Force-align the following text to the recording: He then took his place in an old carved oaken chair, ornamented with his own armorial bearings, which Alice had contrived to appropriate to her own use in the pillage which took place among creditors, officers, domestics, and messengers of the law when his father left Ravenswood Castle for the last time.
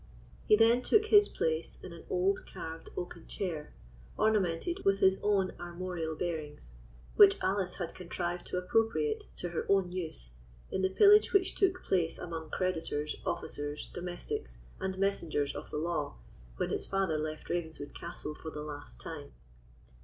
He 0.47 0.55
then 0.55 0.81
took 0.81 1.05
his 1.05 1.27
place 1.29 1.77
in 1.83 1.93
an 1.93 2.05
old 2.09 2.47
carved 2.47 2.89
oaken 2.97 3.27
chair, 3.27 3.71
ornamented 4.17 4.83
with 4.83 4.97
his 4.97 5.19
own 5.21 5.53
armorial 5.59 6.15
bearings, 6.15 6.73
which 7.17 7.37
Alice 7.39 7.75
had 7.75 7.93
contrived 7.93 8.47
to 8.47 8.57
appropriate 8.57 9.27
to 9.35 9.49
her 9.49 9.63
own 9.69 9.91
use 9.91 10.31
in 10.71 10.81
the 10.81 10.89
pillage 10.89 11.33
which 11.33 11.53
took 11.53 11.83
place 11.83 12.17
among 12.17 12.49
creditors, 12.49 13.15
officers, 13.27 13.91
domestics, 13.93 14.57
and 14.79 14.97
messengers 14.97 15.53
of 15.55 15.69
the 15.69 15.77
law 15.77 16.15
when 16.57 16.71
his 16.71 16.87
father 16.87 17.19
left 17.19 17.47
Ravenswood 17.47 17.93
Castle 17.93 18.33
for 18.33 18.49
the 18.49 18.63
last 18.63 18.99
time. 18.99 19.33